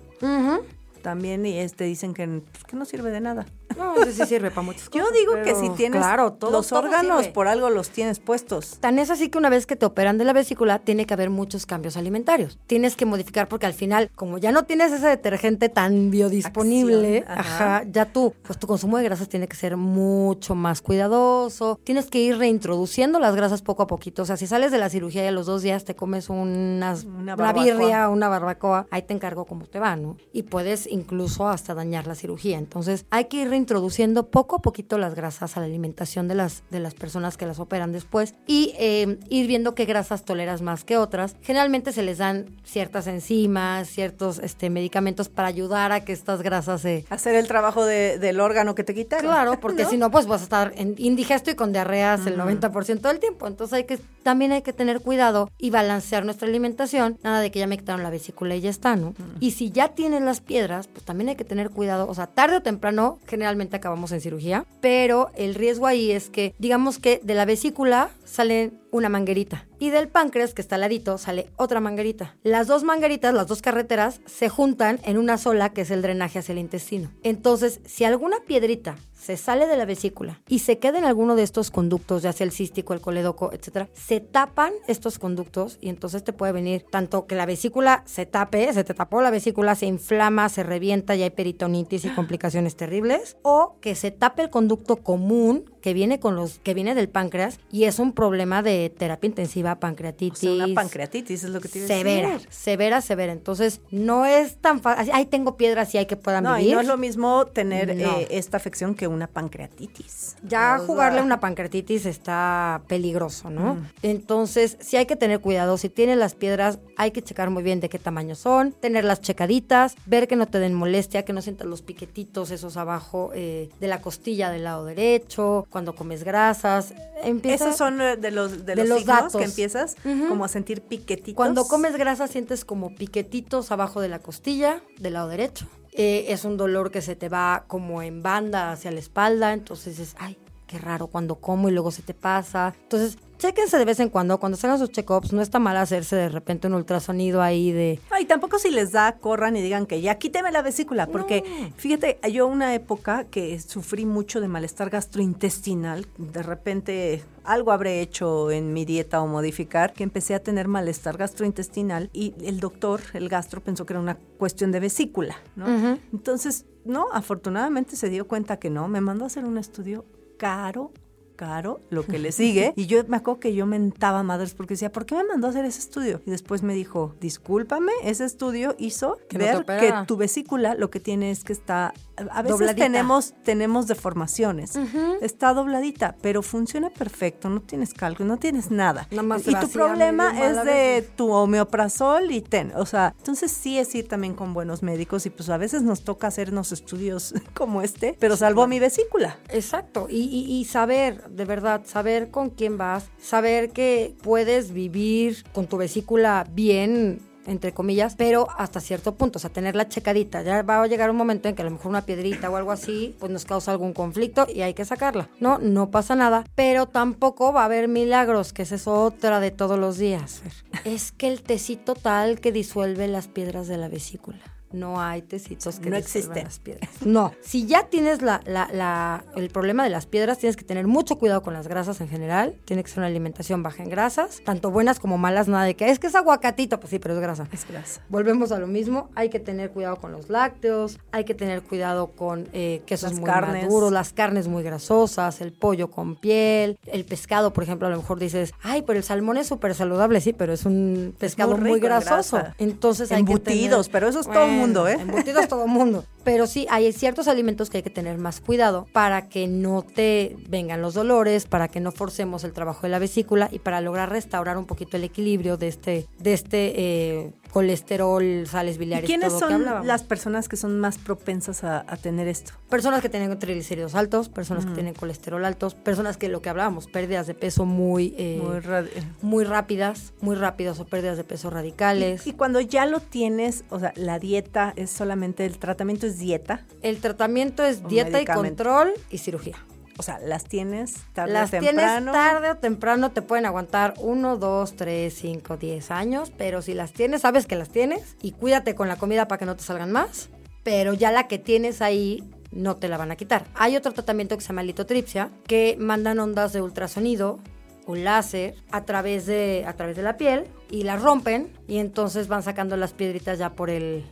También 1.03 1.47
y 1.47 1.59
este 1.59 1.85
dicen 1.85 2.13
que, 2.15 2.27
pues, 2.27 2.65
que 2.65 2.77
no 2.77 2.85
sirve 2.85 3.11
de 3.11 3.21
nada. 3.21 3.47
No, 3.77 3.97
eso 3.97 4.13
sí 4.13 4.27
sirve 4.27 4.51
para 4.51 4.63
muchas 4.63 4.85
Yo 4.91 5.01
cosas, 5.03 5.13
digo 5.17 5.33
que 5.45 5.55
si 5.55 5.69
tienes 5.71 6.01
claro, 6.01 6.33
todo- 6.33 6.51
los 6.51 6.69
todo 6.69 6.81
órganos, 6.81 7.21
sirve. 7.21 7.33
por 7.33 7.49
algo 7.49 7.71
los 7.71 7.91
tienes 7.91 8.19
puestos. 8.19 8.79
Tan 8.81 8.99
es 8.99 9.11
así 9.11 9.29
que 9.29 9.39
una 9.39 9.49
vez 9.51 9.67
que 9.67 9.77
te 9.77 9.87
operan 9.87 10.19
de 10.19 10.25
la 10.25 10.33
vesícula, 10.33 10.79
tiene 10.79 11.07
que 11.07 11.15
haber 11.15 11.31
muchos 11.31 11.67
cambios 11.67 11.97
alimentarios. 11.97 12.59
Tienes 12.67 12.97
que 12.97 13.07
modificar 13.07 13.49
porque 13.49 13.67
al 13.67 13.75
final, 13.75 14.11
como 14.15 14.39
ya 14.39 14.53
no 14.53 14.65
tienes 14.65 14.93
ese 14.93 15.07
detergente 15.07 15.69
tan 15.69 16.11
biodisponible, 16.11 17.19
Acción, 17.27 17.39
ajá. 17.39 17.77
ajá, 17.79 17.85
ya 17.91 18.07
tú, 18.07 18.35
pues 18.43 18.59
tu 18.59 18.67
consumo 18.67 18.97
de 18.99 19.05
grasas 19.05 19.29
tiene 19.29 19.49
que 19.49 19.57
ser 19.57 19.77
mucho 19.77 20.55
más 20.55 20.83
cuidadoso. 20.83 21.79
Tienes 21.85 22.07
que 22.07 22.19
ir 22.19 22.39
reintroduciendo 22.39 23.19
las 23.21 23.35
grasas 23.37 23.63
poco 23.63 23.83
a 23.83 23.87
poquito. 23.87 24.23
O 24.23 24.27
sea, 24.27 24.37
si 24.37 24.47
sales 24.47 24.73
de 24.73 24.79
la 24.79 24.89
cirugía 24.91 25.25
y 25.25 25.29
a 25.29 25.33
los 25.33 25.47
dos 25.47 25.63
días 25.63 25.85
te 25.85 25.95
comes 25.95 26.29
unas, 26.29 27.05
Una 27.05 27.35
una, 27.35 27.53
birria, 27.53 28.09
una 28.09 28.29
barbacoa, 28.29 28.87
ahí 28.91 29.03
te 29.03 29.15
encargo 29.15 29.45
cómo 29.45 29.67
te 29.67 29.79
va, 29.79 29.97
¿no? 29.97 30.17
Y 30.33 30.45
puedes 30.45 30.87
incluso 30.87 31.49
hasta 31.49 31.75
dañar 31.75 32.07
la 32.07 32.15
cirugía. 32.15 32.59
Entonces, 32.59 33.05
hay 33.11 33.25
que 33.27 33.39
ir 33.39 33.49
reintroduciendo 33.61 34.31
poco 34.31 34.57
a 34.57 34.63
poquito 34.63 34.97
las 34.97 35.15
grasas 35.15 35.57
a 35.57 35.61
la 35.61 35.67
alimentación 35.67 36.29
de 36.29 36.35
las, 36.35 36.63
de 36.71 36.81
las 36.81 36.95
personas 36.95 37.37
que 37.37 37.45
las 37.47 37.59
operan 37.61 37.93
después 37.93 38.35
y 38.47 38.73
eh, 38.79 39.19
ir 39.29 39.47
viendo 39.47 39.75
qué 39.75 39.85
grasas 39.85 40.25
toleras 40.25 40.63
más 40.63 40.83
que 40.85 40.97
otras. 40.97 41.37
Generalmente 41.43 41.93
se 41.93 42.03
les 42.03 42.17
dan 42.19 42.47
ciertas 42.65 43.07
enzimas, 43.07 43.87
ciertos 43.89 44.39
este, 44.39 44.71
medicamentos 44.71 45.29
para 45.29 45.49
ayudar 45.49 45.93
a 45.93 46.05
que 46.05 46.13
estas 46.13 46.41
grasas 46.43 46.81
se... 46.81 47.05
Hacer 47.11 47.35
el 47.35 47.47
trabajo 47.47 47.85
de- 47.85 48.19
del 48.19 48.41
órgano 48.41 48.75
que 48.75 48.83
te 48.83 48.95
quitaron. 48.95 49.27
Claro, 49.27 49.61
porque 49.61 49.83
¿No? 49.85 49.91
si 49.91 49.97
no, 49.99 50.11
pues 50.11 50.27
vas 50.27 50.41
a 50.41 50.45
estar 50.45 50.73
indigesto 50.97 51.51
y 51.51 51.55
con 51.55 51.73
diarreas 51.73 52.27
el 52.27 52.39
90% 52.39 53.01
del 53.03 53.19
tiempo. 53.19 53.47
Entonces 53.47 53.75
hay 53.75 53.85
que, 53.85 53.99
también 54.23 54.53
hay 54.53 54.63
que 54.63 54.73
tener 54.73 55.01
cuidado 55.01 55.51
y 55.59 55.69
balancear 55.69 56.25
nuestra 56.25 56.49
alimentación. 56.49 57.19
Nada 57.23 57.41
de 57.41 57.51
que 57.51 57.59
ya 57.59 57.67
me 57.67 57.77
quitaron 57.77 58.03
la 58.03 58.11
vesícula 58.11 58.57
y 58.57 58.63
ya 58.63 58.71
está, 58.71 58.97
¿no? 58.97 59.15
Y 59.39 59.51
si 59.51 59.71
ya 59.71 59.89
tienes 59.89 60.23
las 60.23 60.41
piedras, 60.41 60.89
pues 60.89 61.05
también 61.05 61.29
hay 61.29 61.37
que 61.37 61.45
tener 61.45 61.69
cuidado. 61.69 62.09
O 62.09 62.15
sea, 62.15 62.27
tarde 62.27 62.57
o 62.57 62.63
temprano, 62.63 63.19
generalmente 63.27 63.50
acabamos 63.77 64.13
en 64.13 64.21
cirugía, 64.21 64.65
pero 64.81 65.31
el 65.35 65.55
riesgo 65.55 65.87
ahí 65.87 66.11
es 66.11 66.31
que, 66.31 66.55
digamos 66.59 66.99
que 66.99 67.21
de 67.23 67.35
la 67.35 67.45
vesícula 67.45 68.11
sale 68.25 68.73
una 68.91 69.09
manguerita 69.09 69.67
y 69.79 69.91
del 69.91 70.09
páncreas 70.09 70.55
que 70.55 70.63
está 70.63 70.75
al 70.75 70.83
ladito 70.83 71.19
sale 71.19 71.49
otra 71.57 71.81
manguerita. 71.81 72.37
Las 72.43 72.67
dos 72.67 72.85
mangueritas, 72.85 73.35
las 73.35 73.47
dos 73.47 73.63
carreteras, 73.63 74.21
se 74.27 74.49
juntan 74.49 75.01
en 75.05 75.19
una 75.19 75.39
sola 75.39 75.73
que 75.73 75.83
es 75.83 75.91
el 75.91 76.03
drenaje 76.03 76.39
hacia 76.39 76.53
el 76.53 76.59
intestino. 76.59 77.11
Entonces, 77.23 77.81
si 77.87 78.05
alguna 78.05 78.37
piedrita 78.47 78.97
se 79.21 79.37
sale 79.37 79.67
de 79.67 79.77
la 79.77 79.85
vesícula 79.85 80.41
y 80.49 80.61
se 80.61 80.79
queda 80.79 80.99
en 80.99 81.05
alguno 81.05 81.37
de 81.37 81.43
estos 81.43 81.71
conductos, 81.71 82.23
ya 82.23 82.33
sea 82.33 82.47
el 82.47 82.53
cístico, 82.53 82.95
el 82.95 83.01
coledoco, 83.01 83.53
etcétera, 83.53 83.89
se 83.93 84.21
tapan 84.21 84.73
estos 84.89 85.19
conductos 85.19 85.79
y 85.81 85.91
entonces 85.91 86.25
te 86.25 86.33
puede 86.33 86.53
venir 86.53 86.87
tanto 86.91 87.27
que 87.27 87.35
la 87.35 87.47
vesícula 87.47 88.03
se 88.07 88.27
tape, 88.27 88.73
se 88.73 88.85
te 88.85 88.95
tapó 88.95 89.21
la 89.21 89.31
vesícula, 89.31 89.75
se 89.75 89.87
inflama, 89.87 90.49
se 90.49 90.63
revienta 90.63 91.15
y 91.17 91.23
hay 91.23 91.31
peritonitis 91.31 92.05
y 92.05 92.09
complicaciones 92.15 92.77
terribles, 92.77 93.37
o 93.43 93.77
que 93.81 93.95
se 93.95 94.11
tape 94.11 94.43
el 94.43 94.51
conducto 94.51 94.97
común 94.97 95.71
que 95.81 95.95
viene 95.95 96.21
con 96.21 96.37
los 96.37 96.59
que 96.61 96.75
viene 96.75 96.95
del 96.95 97.09
páncreas 97.09 97.59
y 97.71 97.85
es 97.85 97.99
un 97.99 98.13
problema 98.13 98.63
de 98.63 98.93
terapia 98.97 99.29
intensiva, 99.29 99.73
O 99.73 99.81
pancreatitis. 99.81 100.39
sea, 100.41 100.53
una 100.53 100.75
pancreatitis 100.75 101.45
es 101.45 101.51
lo 101.51 101.61
que 101.61 101.69
a 101.69 101.87
Severa, 101.87 102.33
decir. 102.35 102.49
severa, 102.51 103.01
severa. 103.01 103.33
Entonces, 103.33 103.81
no 103.91 104.27
es 104.27 104.57
tan 104.57 104.81
fácil. 104.81 105.11
Ay, 105.15 105.27
tengo 105.27 105.57
piedras 105.57 105.95
y 105.95 105.99
hay 105.99 106.07
que 106.07 106.17
puedan 106.17 106.45
No, 106.45 106.55
vivir. 106.57 106.71
y 106.71 106.75
no 106.75 106.81
es 106.81 106.87
lo 106.87 106.97
mismo 106.97 107.47
tener 107.47 107.97
No. 107.97 108.19
eh, 108.19 108.29
esta 108.31 108.57
afección 108.57 108.95
que 108.95 109.07
una 109.07 109.27
pancreatitis. 109.27 110.37
Ya 110.43 110.79
O 110.81 110.87
jugarle 110.87 111.21
a 111.21 111.23
una 111.23 111.41
pancreatitis 111.41 112.07
está 112.07 112.83
peligroso, 112.89 113.51
¿no? 113.51 113.79
Entonces, 114.03 114.77
sí 114.81 114.97
hay 114.97 115.07
que 115.07 115.17
tener 115.17 115.41
cuidado. 115.41 115.77
Si 115.79 115.89
tienes 115.89 116.17
las 116.19 116.35
piedras, 116.35 116.79
hay 116.97 117.11
que 117.11 117.23
checar 117.23 117.51
muy 117.51 117.63
bien 117.63 117.81
de 117.81 117.89
qué 117.89 117.99
tamaño 117.99 118.35
son, 118.35 118.73
tenerlas 118.73 119.21
checaditas, 119.21 119.95
ver 120.07 120.29
que 120.29 120.37
no 120.37 120.47
te 120.47 120.59
den 120.59 120.75
molestia, 120.75 121.25
que 121.25 121.33
no 121.33 121.43
sientas 121.43 121.67
los 121.67 121.83
piquetitos 121.83 122.51
esos 122.51 122.77
abajo 122.77 123.31
eh, 123.35 123.69
de 123.81 123.87
la 123.87 124.01
costilla 124.01 124.51
del 124.51 124.65
lado 124.65 124.85
derecho, 124.85 125.67
cuando 125.71 125.95
comes 125.95 126.25
grasas. 126.25 126.93
Empieza, 127.23 127.67
Esos 127.67 127.79
son 127.79 128.01
eh, 128.01 128.17
de 128.17 128.31
los, 128.31 128.67
de 128.67 128.75
de 128.75 128.85
los, 128.85 128.99
signos 128.99 129.07
datos. 129.07 129.37
que 129.37 129.45
empiezas 129.45 129.97
como 130.29 130.45
a 130.45 130.49
sentir 130.49 130.83
piquetitos. 130.83 131.37
Cuando 131.37 131.67
comes 131.67 131.97
grasa 131.97 132.27
sientes 132.27 132.65
como 132.65 132.95
piquetitos 132.95 133.71
abajo 133.71 134.01
de 134.01 134.09
la 134.09 134.19
costilla, 134.19 134.83
del 134.99 135.15
lado 135.15 135.29
derecho. 135.29 135.67
Eh, 135.93 136.27
es 136.29 136.45
un 136.45 136.57
dolor 136.57 136.91
que 136.91 137.03
se 137.03 137.17
te 137.17 137.29
va 137.29 137.65
como 137.67 138.03
en 138.03 138.23
banda 138.23 138.73
hacia 138.73 138.93
la 138.93 139.01
espalda, 139.01 139.53
entonces 139.53 139.99
es, 139.99 140.15
ay, 140.19 140.39
qué 140.67 140.79
raro 140.79 141.09
cuando 141.09 141.37
como 141.37 141.69
y 141.69 141.73
luego 141.73 141.91
se 141.91 142.03
te 142.03 142.15
pasa. 142.15 142.75
Entonces, 142.83 143.19
chéquense 143.41 143.79
de 143.79 143.85
vez 143.87 143.99
en 144.01 144.11
cuando, 144.11 144.39
cuando 144.39 144.59
se 144.59 144.67
hagan 144.67 144.79
sus 144.79 144.91
check-ups, 144.91 145.33
no 145.33 145.41
está 145.41 145.59
mal 145.59 145.77
hacerse 145.79 146.15
de 146.15 146.29
repente 146.29 146.67
un 146.67 146.75
ultrasonido 146.75 147.41
ahí 147.41 147.73
de... 147.73 147.99
Ay, 148.11 148.27
tampoco 148.27 148.59
si 148.59 148.71
les 148.71 148.93
da, 148.93 149.17
corran 149.17 149.57
y 149.57 149.63
digan 149.63 149.87
que 149.87 150.03
ya 150.03 150.19
quíteme 150.19 150.53
la 150.53 150.61
vesícula, 150.63 151.07
porque 151.07 151.73
fíjate, 151.77 152.21
yo 152.31 152.47
una 152.47 152.75
época 152.75 153.25
que 153.25 153.59
sufrí 153.59 154.05
mucho 154.05 154.41
de 154.41 154.49
malestar 154.49 154.91
gastrointestinal, 154.91 156.07
de 156.19 156.43
repente 156.43 157.25
algo 157.43 157.73
habré 157.73 158.03
hecho 158.03 158.51
en 158.51 158.75
mi 158.75 158.85
dieta 158.85 159.23
o 159.23 159.27
modificar, 159.27 159.95
que 159.95 160.05
empecé 160.05 160.35
a 160.35 160.43
tener 160.43 160.69
malestar 160.69 161.17
gastrointestinal 161.17 162.11
y 162.13 162.35
el 162.45 162.61
doctor, 162.61 163.01
el 163.15 163.31
gastro, 163.31 163.63
pensó 163.63 163.87
que 163.87 163.95
era 163.95 164.01
una 164.01 164.19
cuestión 164.39 164.71
de 164.71 164.81
vesícula, 164.81 165.37
¿no? 165.57 165.99
Entonces 166.13 166.67
no, 166.85 167.07
afortunadamente 167.13 167.97
se 167.97 168.11
dio 168.11 168.29
cuenta 168.29 168.59
que 168.59 168.69
no, 168.69 168.87
me 168.89 169.01
mandó 169.01 169.25
a 169.25 169.29
hacer 169.29 169.47
un 169.47 169.57
estudio 169.57 170.05
caro, 170.37 170.93
caro 171.41 171.81
lo 171.89 172.05
que 172.05 172.19
le 172.19 172.33
sigue. 172.41 172.75
y 172.77 172.87
yo 172.87 173.03
me 173.09 173.17
acuerdo 173.17 173.41
que 173.41 173.55
yo 173.55 173.65
mentaba 173.65 174.23
madres 174.23 174.53
porque 174.53 174.75
decía, 174.75 174.93
¿por 174.93 175.07
qué 175.07 175.15
me 175.15 175.25
mandó 175.25 175.47
a 175.47 175.51
hacer 175.51 175.65
ese 175.65 175.79
estudio? 175.79 176.21
Y 176.27 176.31
después 176.31 176.63
me 176.63 176.75
dijo, 176.75 177.15
discúlpame, 177.19 177.93
ese 178.05 178.27
estudio 178.27 178.75
hizo 178.79 179.17
Que 179.29 179.39
ver 179.39 179.65
que 179.65 179.95
tu 180.07 180.19
vesícula 180.19 180.75
lo 180.75 180.91
que 180.91 181.01
tiene 181.01 181.31
es 181.31 181.43
que 181.43 181.55
está... 181.55 181.95
A 182.31 182.43
veces 182.43 182.59
Dobladita. 182.59 182.85
tenemos, 182.85 183.35
tenemos 183.43 183.87
deformaciones. 183.87 184.73
Está 185.21 185.53
dobladita, 185.55 186.17
pero 186.23 186.43
funciona 186.43 186.91
perfecto, 186.91 187.49
no 187.49 187.61
tienes 187.63 187.95
cálculo, 187.95 188.29
no 188.29 188.37
tienes 188.39 188.71
nada. 188.71 189.07
Nada 189.11 189.23
más 189.23 189.47
y 189.47 189.55
tu 189.55 189.69
problema 189.69 190.49
es 190.51 190.57
a 190.59 190.65
de 190.65 191.09
tu 191.17 191.31
homeoprazol 191.31 192.31
y 192.31 192.41
ten. 192.41 192.73
O 192.77 192.87
sea, 192.87 193.15
entonces 193.19 193.51
sí 193.53 193.79
es 193.79 193.95
ir 193.95 194.09
también 194.09 194.35
con 194.35 194.55
buenos 194.55 194.83
médicos 194.83 195.27
y 195.27 195.31
pues 195.31 195.49
a 195.51 195.57
veces 195.57 195.83
nos 195.83 196.03
toca 196.03 196.27
hacernos 196.27 196.73
estudios 196.73 197.35
como 197.55 197.83
este, 197.83 198.17
pero 198.19 198.37
salvó 198.37 198.67
mi 198.67 198.79
vesícula. 198.79 199.39
Exacto, 199.49 200.07
y, 200.11 200.17
y- 200.23 200.61
y 200.61 200.65
saber, 200.65 201.29
de 201.31 201.45
verdad, 201.45 201.83
saber 201.85 202.31
con 202.31 202.51
quién 202.51 202.77
vas, 202.79 203.05
saber 203.21 203.71
que 203.71 204.15
puedes 204.23 204.73
vivir 204.73 205.45
con 205.53 205.67
tu 205.67 205.77
vesícula 205.77 206.47
bien, 206.53 207.21
entre 207.47 207.73
comillas, 207.73 208.15
pero 208.17 208.49
hasta 208.57 208.81
cierto 208.81 209.15
punto, 209.15 209.39
o 209.39 209.41
sea, 209.41 209.51
tenerla 209.51 209.89
checadita. 209.89 210.43
Ya 210.43 210.63
va 210.63 210.83
a 210.83 210.87
llegar 210.87 211.11
un 211.11 211.17
momento 211.17 211.49
en 211.49 211.55
que 211.55 211.63
a 211.63 211.65
lo 211.65 211.71
mejor 211.71 211.89
una 211.89 212.07
piedrita 212.07 212.51
o 212.51 212.57
algo 212.57 212.73
así, 212.73 213.17
pues 213.19 213.33
nos 213.33 213.45
causa 213.45 213.73
algún 213.73 213.93
conflicto 213.93 214.47
y 214.53 214.63
hay 214.63 214.75
que 214.75 214.85
sacarla. 214.85 215.29
No, 215.41 215.59
no 215.59 215.91
pasa 215.91 216.15
nada, 216.15 216.45
pero 216.55 216.87
tampoco 216.87 217.53
va 217.53 217.63
a 217.63 217.67
haber 217.67 217.89
milagros, 217.89 218.53
que 218.53 218.63
esa 218.63 218.75
es 218.75 218.87
otra 218.87 219.41
de 219.41 219.51
todos 219.51 219.79
los 219.79 219.99
días. 219.99 220.43
Es 220.85 221.13
que 221.13 221.29
el 221.29 221.43
tecito 221.43 221.95
tal 221.95 222.41
que 222.41 222.53
disuelve 222.53 223.09
las 223.09 223.29
piedras 223.29 223.69
de 223.69 223.77
la 223.77 223.89
vesícula. 223.89 224.60
No 224.73 225.01
hay 225.01 225.23
tecitos 225.23 225.81
que 225.81 225.91
No 225.91 225.97
existen. 225.97 226.45
las 226.45 226.59
piedras. 226.59 226.89
No, 227.05 227.33
si 227.41 227.67
ya 227.67 227.85
tienes 227.89 228.23
la, 228.23 228.41
la- 228.45 228.69
la- 228.73 229.25
el 229.37 229.49
problema 229.51 229.83
de 229.85 229.91
las 229.91 230.07
piedras, 230.07 230.39
tienes 230.39 230.57
que 230.57 230.65
tener 230.65 230.87
mucho 230.87 231.17
cuidado 231.19 231.43
con 231.43 231.55
las 231.55 231.67
grasas 231.67 232.01
en 232.01 232.09
general. 232.09 232.55
Tiene 232.65 232.83
que 232.85 232.89
ser 232.91 232.99
una 232.99 233.07
alimentación 233.09 233.63
baja 233.63 233.83
en 233.83 233.89
grasas, 233.91 234.43
tanto 234.45 234.71
buenas 234.71 235.01
como 235.01 235.19
malas, 235.19 235.49
nada 235.49 235.65
de 235.65 235.75
que 235.75 235.91
es 235.91 235.99
que 235.99 236.07
es 236.09 236.15
aguacatito, 236.15 236.79
pues 236.79 236.91
sí, 236.91 236.99
pero 236.99 237.15
es 237.15 237.21
grasa. 237.21 237.47
Es 237.53 237.67
grasa. 237.67 238.01
Volvemos 238.09 238.53
a 238.53 238.59
lo 238.59 238.67
mismo, 238.67 239.09
hay 239.15 239.29
que 239.31 239.41
tener 239.41 239.71
cuidado 239.71 239.97
con 239.97 240.13
los 240.13 240.29
lácteos, 240.29 240.99
hay 241.13 241.25
que 241.25 241.35
tener 241.35 241.63
cuidado 241.63 242.09
con 242.13 242.49
eh, 242.53 242.83
quesos 242.87 243.11
Las 243.13 243.21
muy 243.21 243.27
carnes. 243.31 243.65
maduros, 243.65 243.93
las 243.93 244.13
carnes 244.13 244.47
muy 244.49 244.63
grasosas, 244.63 245.41
el 245.41 245.53
pollo 245.53 245.91
con 245.91 246.17
piel, 246.17 246.79
el 246.87 247.05
pescado, 247.05 247.53
por 247.53 247.65
ejemplo, 247.65 247.87
a 247.87 247.91
lo 247.91 247.97
mejor 247.97 248.19
dices, 248.19 248.53
ay, 248.63 248.83
pero 248.83 248.99
el 248.99 249.05
salmón 249.05 249.37
es 249.39 249.47
súper 249.47 249.75
saludable, 249.75 250.21
sí, 250.21 250.33
pero 250.33 250.53
es 250.53 250.65
un 250.67 251.15
pescado 251.19 251.57
muy, 251.57 251.75
rico 251.75 251.87
grasoso. 251.87 252.37
grasa. 252.37 252.55
Entonces 252.59 253.11
hay 253.11 253.25
que 253.25 253.33
Embutidos, 253.33 253.87
tener- 253.87 253.93
pero 253.93 254.09
eso 254.09 254.21
es 254.21 254.27
todo 254.27 254.45
Bueno, 254.47 254.60
mundo, 254.61 254.89
¿eh? 254.89 254.97
Embutidos 255.01 255.49
todo 255.49 255.67
mundo. 255.67 256.05
Pero 256.33 256.47
sí, 256.47 256.65
hay 256.71 256.93
ciertos 256.93 257.27
alimentos 257.27 257.71
que 257.71 257.79
hay 257.79 257.83
que 257.83 257.91
tener 257.91 258.17
más 258.17 258.41
cuidado 258.41 258.87
para 258.93 259.29
que 259.29 259.49
no 259.49 259.83
te 259.83 260.37
vengan 260.49 260.81
los 260.81 260.95
dolores, 260.95 261.47
para 261.47 261.67
que 261.67 261.81
no 261.81 261.91
forcemos 261.91 262.45
el 262.45 262.53
trabajo 262.53 262.83
de 262.83 262.91
la 262.91 263.01
vesícula 263.01 263.49
y 263.51 263.59
para 263.59 263.81
lograr 263.81 264.11
restaurar 264.11 264.57
un 264.57 264.65
poquito 264.67 264.97
el 264.97 265.03
equilibrio 265.03 265.57
de 265.57 265.67
este, 265.67 266.07
de 266.21 266.33
este 266.33 266.73
eh, 266.77 267.33
colesterol, 267.53 268.47
sales 268.47 268.77
¿Y 268.77 268.79
biliares, 268.79 269.07
quiénes 269.09 269.31
todo 269.31 269.39
que 269.41 269.45
son 269.47 269.55
hablábamos. 269.55 269.87
las 269.89 270.05
personas 270.05 270.49
que 270.49 270.57
son 270.57 270.79
más 270.79 270.99
propensas 270.99 271.65
a, 271.65 271.81
a 271.89 271.97
tener 271.97 272.29
esto? 272.29 272.53
Personas 272.69 273.03
que 273.03 273.09
tienen 273.09 273.37
triglicéridos 273.37 273.97
altos, 273.97 274.29
personas 274.29 274.65
que 274.67 274.73
tienen 274.75 274.95
colesterol 274.95 275.45
altos, 275.45 275.75
personas 275.75 276.17
que 276.17 276.29
lo 276.29 276.41
que 276.43 276.49
hablábamos, 276.49 276.87
pérdidas 276.87 277.27
de 277.27 277.35
peso 277.35 277.65
muy, 277.67 278.15
eh, 278.17 278.41
Muy 278.41 278.61
ra- 278.61 278.85
muy 279.21 279.43
rápidas, 279.43 280.13
muy 280.21 280.37
rápidas 280.37 280.79
o 280.79 280.87
pérdidas 280.87 281.17
de 281.17 281.25
peso 281.25 281.51
radicales. 281.51 282.25
Y, 282.25 282.31
y 282.31 282.33
cuando 282.35 282.61
ya 282.61 282.87
lo 282.87 283.01
tienes, 283.01 283.65
o 283.71 283.81
sea, 283.81 283.93
la 283.97 284.21
dieta 284.21 284.73
es 284.77 284.91
solamente, 284.91 285.45
el 285.45 285.59
tratamiento 285.59 286.07
es 286.07 286.20
dieta, 286.21 286.65
El 286.83 286.99
tratamiento 287.01 287.65
es 287.65 287.87
dieta 287.89 288.21
y 288.21 288.25
control 288.25 288.93
y 289.11 289.19
cirugía. 289.19 289.57
o 289.99 290.03
sea, 290.03 290.19
las 290.21 290.45
tienes 290.45 290.95
tarde 291.13 291.33
Las 291.33 291.49
o 291.49 291.59
temprano. 291.59 292.13
tienes 292.13 292.13
tarde 292.13 292.51
o 292.53 292.57
temprano, 292.57 293.11
te 293.11 293.23
pueden 293.23 293.45
aguantar 293.47 293.95
uno, 293.99 294.37
dos, 294.37 294.77
tres, 294.77 295.15
cinco, 295.15 295.57
diez 295.57 295.91
años, 295.91 296.33
pero 296.39 296.63
si 296.63 296.73
las 296.75 296.93
tienes, 296.93 297.23
sabes 297.23 297.47
que 297.47 297.57
las 297.57 297.69
tienes 297.71 298.17
y 298.23 298.33
cuídate 298.33 298.75
con 298.75 298.87
la 298.89 298.97
comida 298.97 299.27
para 299.27 299.39
que 299.39 299.47
no 299.47 299.57
te 299.57 299.63
salgan 299.65 299.91
más, 299.93 300.29
pero 300.63 300.95
ya 300.95 301.11
la 301.11 301.27
que 301.27 301.39
tienes 301.39 301.83
ahí 301.83 302.23
no 302.53 302.77
te 302.77 302.89
la 302.89 302.97
van 302.97 303.11
a 303.11 303.17
quitar. 303.17 303.45
Hay 303.55 303.77
otro 303.77 303.93
tratamiento 303.93 304.37
que 304.37 304.43
se 304.43 304.49
llama 304.49 304.63
litotripsia, 304.63 305.31
que 305.47 305.77
mandan 305.79 306.19
ondas 306.19 306.53
de 306.53 306.63
ultrasonido 306.63 307.41
un 307.87 308.05
láser 308.05 308.55
a 308.71 308.85
través 308.85 309.27
de 309.27 309.65
a 309.67 309.73
través 309.75 309.97
de 309.97 310.03
la 310.03 310.17
piel 310.17 310.45
y 310.71 310.83
la 310.85 310.97
rompen 310.97 311.53
y 311.67 311.79
entonces 311.79 312.29
van 312.29 312.43
sacando 312.43 312.77
las 312.77 312.93
piedritas 312.93 313.39
ya 313.39 313.51
por 313.55 313.69
el 313.71 314.05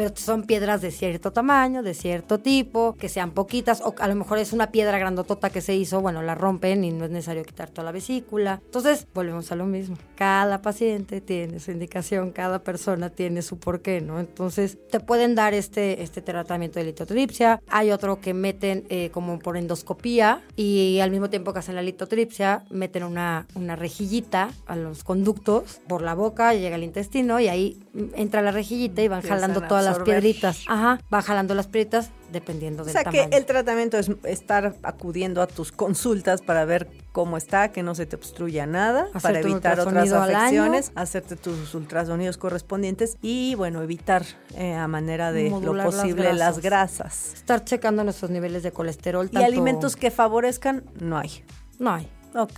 pero 0.00 0.16
son 0.16 0.44
piedras 0.44 0.80
de 0.80 0.92
cierto 0.92 1.30
tamaño, 1.30 1.82
de 1.82 1.92
cierto 1.92 2.38
tipo, 2.38 2.96
que 2.96 3.10
sean 3.10 3.32
poquitas, 3.32 3.82
o 3.82 3.94
a 3.98 4.08
lo 4.08 4.14
mejor 4.14 4.38
es 4.38 4.54
una 4.54 4.70
piedra 4.70 4.98
grandotota 4.98 5.50
que 5.50 5.60
se 5.60 5.74
hizo, 5.74 6.00
bueno, 6.00 6.22
la 6.22 6.34
rompen 6.34 6.84
y 6.84 6.90
no 6.90 7.04
es 7.04 7.10
necesario 7.10 7.44
quitar 7.44 7.68
toda 7.68 7.84
la 7.84 7.92
vesícula. 7.92 8.62
Entonces, 8.64 9.06
volvemos 9.12 9.52
a 9.52 9.56
lo 9.56 9.66
mismo. 9.66 9.98
Cada 10.14 10.62
paciente 10.62 11.20
tiene 11.20 11.60
su 11.60 11.70
indicación, 11.70 12.30
cada 12.30 12.60
persona 12.60 13.10
tiene 13.10 13.42
su 13.42 13.58
porqué, 13.58 14.00
¿no? 14.00 14.20
Entonces, 14.20 14.78
te 14.90 15.00
pueden 15.00 15.34
dar 15.34 15.52
este, 15.52 16.02
este 16.02 16.22
tratamiento 16.22 16.78
de 16.78 16.86
litotripsia. 16.86 17.60
Hay 17.68 17.90
otro 17.90 18.22
que 18.22 18.32
meten 18.32 18.86
eh, 18.88 19.10
como 19.10 19.38
por 19.38 19.58
endoscopía 19.58 20.40
y 20.56 21.00
al 21.00 21.10
mismo 21.10 21.28
tiempo 21.28 21.52
que 21.52 21.58
hacen 21.58 21.74
la 21.74 21.82
litotripsia, 21.82 22.64
meten 22.70 23.04
una, 23.04 23.46
una 23.54 23.76
rejillita 23.76 24.48
a 24.64 24.76
los 24.76 25.04
conductos 25.04 25.82
por 25.86 26.00
la 26.00 26.14
boca, 26.14 26.54
llega 26.54 26.76
al 26.76 26.84
intestino 26.84 27.38
y 27.38 27.48
ahí 27.48 27.78
entra 28.14 28.40
la 28.40 28.50
rejillita 28.50 29.02
y 29.02 29.08
van 29.08 29.20
jalando 29.20 29.60
a 29.60 29.68
todas 29.68 29.89
las 29.98 30.04
piedritas. 30.04 30.64
Ajá, 30.68 31.00
va 31.12 31.22
jalando 31.22 31.54
las 31.54 31.66
piedritas 31.66 32.10
dependiendo 32.32 32.82
O 32.82 32.86
del 32.86 32.92
sea 32.92 33.02
tamaño. 33.02 33.28
que 33.30 33.36
el 33.36 33.44
tratamiento 33.44 33.98
es 33.98 34.10
estar 34.24 34.76
acudiendo 34.82 35.42
a 35.42 35.46
tus 35.46 35.72
consultas 35.72 36.42
para 36.42 36.64
ver 36.64 36.88
cómo 37.12 37.36
está, 37.36 37.72
que 37.72 37.82
no 37.82 37.94
se 37.94 38.06
te 38.06 38.14
obstruya 38.16 38.66
nada, 38.66 39.08
Hacerte 39.12 39.20
para 39.20 39.40
evitar 39.40 39.80
otras 39.80 40.12
afecciones, 40.12 40.92
hacerte 40.94 41.36
tus 41.36 41.74
ultrasonidos 41.74 42.36
correspondientes 42.36 43.16
y 43.20 43.54
bueno, 43.56 43.82
evitar 43.82 44.24
eh, 44.54 44.74
a 44.74 44.86
manera 44.86 45.32
de 45.32 45.50
Modular 45.50 45.86
lo 45.86 45.90
posible 45.90 46.32
las 46.32 46.60
grasas. 46.60 46.62
grasas. 46.62 47.34
Estar 47.34 47.64
checando 47.64 48.04
nuestros 48.04 48.30
niveles 48.30 48.62
de 48.62 48.70
colesterol. 48.72 49.28
Y 49.32 49.36
alimentos 49.38 49.96
que 49.96 50.10
favorezcan, 50.10 50.84
no 51.00 51.18
hay. 51.18 51.44
No 51.78 51.92
hay. 51.92 52.08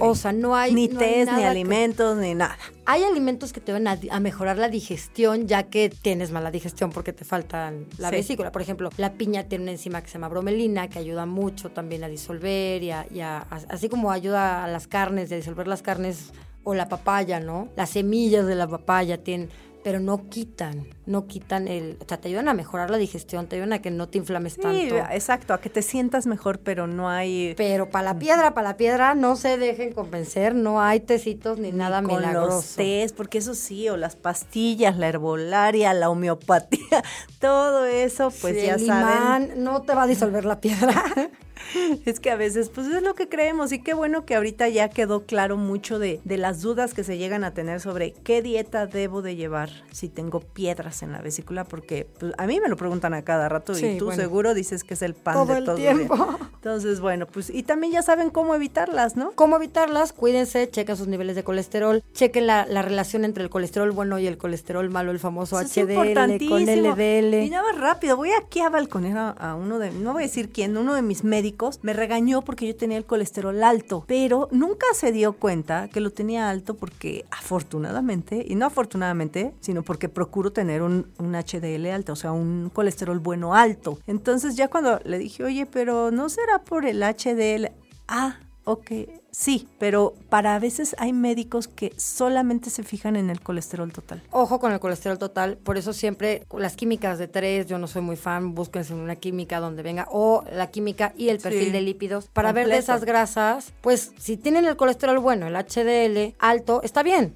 O 0.01 0.15
sea, 0.15 0.33
no 0.33 0.55
hay. 0.55 0.73
ni 0.75 0.89
no 0.89 0.99
test, 0.99 1.31
ni 1.33 1.39
que- 1.39 1.47
alimentos, 1.47 2.17
ni 2.19 2.35
nada. 2.35 2.59
Hay 2.85 3.03
alimentos 3.05 3.53
que 3.53 3.61
te 3.61 3.73
van 3.73 3.87
a, 3.89 3.99
a 4.11 4.21
mejorar 4.21 4.59
la 4.59 4.69
digestión 4.69 5.47
ya 5.47 5.63
que 5.65 5.89
tienes 5.89 6.31
mala 6.31 6.51
digestión 6.51 6.91
porque 6.91 7.13
te 7.13 7.25
faltan 7.25 7.87
la 7.99 8.11
Sí. 8.11 8.17
vesícula. 8.17 8.53
Por 8.53 8.61
ejemplo, 8.63 8.91
la 8.99 9.15
piña 9.15 9.45
tiene 9.45 9.65
una 9.65 9.73
enzima 9.73 10.01
que 10.03 10.09
se 10.09 10.15
llama 10.15 10.29
bromelina 10.29 10.89
que 10.89 10.99
ayuda 10.99 11.25
mucho 11.27 11.71
también 11.71 12.05
a 12.05 12.09
disolver 12.09 12.83
y, 12.83 12.91
a, 12.91 13.07
y 13.11 13.21
a- 13.21 13.39
a- 13.39 13.61
así 13.71 13.89
como 13.89 14.11
ayuda 14.11 14.65
a 14.65 14.69
las 14.69 14.87
carnes, 14.87 15.33
a 15.33 15.37
disolver 15.37 15.67
las 15.69 15.81
carnes 15.83 16.33
o 16.65 16.75
la 16.75 16.89
papaya, 16.89 17.41
¿no? 17.41 17.69
Las 17.77 17.91
semillas 17.91 18.47
de 18.47 18.55
la 18.55 18.69
papaya 18.69 19.23
tienen 19.25 19.49
pero 19.85 19.99
no 20.01 20.29
quitan, 20.29 20.87
no 21.07 21.27
quitan 21.27 21.67
el, 21.69 21.97
o 22.01 22.05
sea, 22.07 22.21
te 22.21 22.29
ayudan 22.29 22.49
a 22.49 22.55
mejorar 22.55 22.91
la 22.91 22.99
digestión, 22.99 23.47
te 23.49 23.57
ayudan 23.57 23.73
a 23.73 23.83
que 23.83 23.91
no 23.91 24.09
te 24.09 24.19
inflames 24.19 24.55
Sí, 24.55 24.61
tanto. 24.61 24.97
exacto, 25.11 25.55
a 25.55 25.61
que 25.61 25.71
te 25.71 25.83
sientas 25.83 26.27
mejor, 26.27 26.61
pero 26.61 26.87
no 26.87 27.09
hay 27.09 27.55
Pero 27.57 27.91
para 27.91 28.13
la 28.13 28.19
piedra, 28.19 28.55
para 28.55 28.69
la 28.71 28.77
piedra, 28.77 29.15
no 29.15 29.35
se 29.37 29.59
dejen 29.59 29.93
convencer, 29.93 30.55
no 30.55 30.81
hay 30.81 31.01
tecitos 31.01 31.59
ni 31.59 31.73
nada 31.73 32.03
con 32.03 32.17
milagroso. 32.17 32.57
los 32.57 32.75
tés, 32.77 33.13
porque 33.13 33.39
eso 33.39 33.55
sí, 33.55 33.89
o 33.89 33.97
las 33.97 34.15
pastillas, 34.17 34.97
la 34.97 35.09
herbolaria, 35.09 35.93
la 35.95 36.11
homeopatía, 36.11 37.03
todo 37.41 37.85
eso, 37.87 38.31
pues 38.41 38.57
Sí, 38.61 38.67
ya 38.67 38.75
el 38.75 38.87
saben. 38.87 39.65
no 39.65 39.83
te 39.83 39.95
va 39.95 40.05
a 40.05 40.07
disolver 40.07 40.45
la 40.45 40.61
piedra. 40.61 41.03
Es 42.07 42.21
que 42.21 42.31
a 42.31 42.37
veces, 42.37 42.69
pues 42.69 42.87
es 42.89 43.03
lo 43.03 43.15
que 43.15 43.29
creemos 43.29 43.73
y 43.73 43.81
qué 43.81 43.95
bueno 43.95 44.25
que 44.25 44.35
ahorita 44.35 44.69
ya 44.69 44.89
quedó 44.89 45.25
claro 45.25 45.57
mucho 45.57 45.99
de, 45.99 46.21
de 46.25 46.37
las 46.37 46.61
dudas 46.63 46.95
que 46.95 47.05
se 47.05 47.19
llegan 47.19 47.45
a 47.45 47.55
tener 47.55 47.81
sobre 47.81 48.13
qué 48.25 48.43
dieta 48.43 48.87
debo 48.87 49.23
de 49.23 49.37
llevar 49.37 49.71
si 49.91 50.09
tengo 50.09 50.41
piedras 50.41 51.03
en 51.03 51.13
la 51.13 51.21
vesícula, 51.23 51.65
porque 51.65 52.07
pues, 52.19 52.33
a 52.39 52.47
mí 52.47 52.61
me 52.61 52.69
lo 52.69 52.77
preguntan 52.77 53.15
a 53.15 53.23
cada 53.23 53.49
rato 53.49 53.75
Sí, 53.75 53.87
y 53.87 53.99
tú 53.99 54.07
bueno. 54.07 54.21
seguro 54.23 54.55
dices 54.55 54.85
que 54.85 54.95
es 54.95 55.03
el 55.03 55.15
pan 55.15 55.35
Todo 55.35 55.53
de 55.53 55.59
el 55.59 55.65
todo 55.65 55.77
tiempo. 55.77 56.15
día. 56.17 56.39
Entonces, 56.55 57.01
bueno, 57.01 57.27
pues 57.27 57.51
y 57.51 57.63
también 57.65 57.93
ya 57.93 58.03
saben 58.03 58.31
cómo 58.31 58.55
evitarlas, 58.55 59.17
¿no? 59.17 59.33
¿Cómo 59.33 59.57
evitarlas? 59.57 60.13
Cuídense, 60.13 60.71
chequen 60.71 60.97
sus 60.97 61.09
niveles 61.09 61.35
de 61.37 61.43
colesterol, 61.45 62.03
chequen 62.15 62.47
la, 62.47 62.67
la 62.67 62.83
relación 62.83 63.25
entre 63.25 63.43
el 63.43 63.51
colesterol 63.51 63.91
bueno 63.91 64.19
y 64.19 64.27
el 64.27 64.39
colesterol 64.39 64.89
malo, 64.91 65.11
el 65.11 65.19
famoso 65.19 65.61
Eso 65.61 65.81
es 65.81 65.87
HDL 65.89 66.15
con. 66.49 66.63
LDL. 66.63 67.35
Y 67.45 67.51
nada 67.51 67.73
más 67.73 67.81
rápido, 67.81 68.17
voy 68.17 68.31
aquí 68.33 68.61
a 68.61 68.69
balconer 68.71 69.17
a, 69.17 69.31
a 69.31 69.55
uno 69.55 69.79
de, 69.79 69.91
no 69.91 70.13
voy 70.13 70.23
a 70.25 70.27
decir 70.27 70.51
quién, 70.51 70.77
uno 70.77 70.95
de 70.95 71.03
mis 71.03 71.25
médicos 71.25 71.52
me 71.83 71.93
regañó 71.93 72.43
porque 72.43 72.67
yo 72.67 72.77
tenía 72.77 72.99
el 72.99 73.05
colesterol 73.05 73.63
alto, 73.63 74.05
pero 74.07 74.49
nunca 74.51 74.87
se 74.95 75.13
dio 75.13 75.35
cuenta 75.35 75.89
que 75.89 76.01
lo 76.01 76.11
tenía 76.11 76.51
alto 76.51 76.75
porque 76.75 77.25
afortunadamente, 77.31 78.45
y 78.47 78.55
no 78.55 78.67
afortunadamente, 78.67 79.55
sino 79.61 79.83
porque 79.83 80.09
procuro 80.09 80.53
tener 80.53 80.83
un, 80.83 81.09
un 81.19 81.35
HDL 81.35 81.87
alto, 81.87 82.13
o 82.13 82.17
sea, 82.17 82.33
un 82.33 82.71
colesterol 82.73 83.19
bueno 83.19 83.55
alto. 83.55 83.99
Entonces 84.07 84.57
ya 84.57 84.69
cuando 84.69 85.01
le 85.05 85.19
dije, 85.19 85.45
oye, 85.45 85.67
pero 85.67 86.11
¿no 86.11 86.29
será 86.29 86.63
por 86.65 86.87
el 86.87 87.03
HDL? 87.03 87.73
Ah, 88.09 88.39
Ok, 88.65 88.91
sí, 89.33 89.67
pero 89.79 90.15
para 90.29 90.55
a 90.55 90.59
veces 90.61 90.95
hay 90.99 91.13
médicos 91.13 91.67
que 91.67 91.93
solamente 91.97 92.71
se 92.71 92.85
fijan 92.85 93.17
en 93.17 93.29
el 93.29 93.41
colesterol 93.41 93.93
total. 93.93 94.23
Ojo 94.31 94.61
con 94.61 94.73
el 94.73 94.79
colesterol 94.79 95.19
total, 95.19 95.57
por 95.57 95.79
eso 95.79 95.93
siempre 95.93 96.45
las 96.57 96.77
químicas 96.77 97.19
de 97.19 97.27
tres, 97.27 97.67
yo 97.67 97.79
no 97.79 97.89
soy 97.89 98.03
muy 98.03 98.17
fan, 98.17 98.55
búsquense 98.55 98.95
una 98.95 99.17
química 99.17 99.59
donde 99.59 99.83
venga, 99.83 100.07
o 100.11 100.45
la 100.53 100.71
química 100.71 101.13
y 101.17 101.29
el 101.31 101.39
perfil 101.39 101.67
Sí, 101.67 101.71
de 101.71 101.81
lípidos, 101.81 102.29
para 102.29 102.53
ver 102.53 102.69
de 102.69 102.77
esas 102.77 103.05
grasas, 103.05 103.73
pues 103.81 104.13
si 104.19 104.37
tienen 104.37 104.65
el 104.65 104.77
colesterol 104.77 105.19
bueno, 105.19 105.49
el 105.49 105.55
HDL 105.57 106.37
alto, 106.39 106.83
está 106.83 107.03
bien. 107.03 107.35